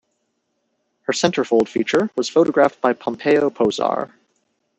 [1.03, 4.09] Her centerfold feature was photographed by Pompeo Posar.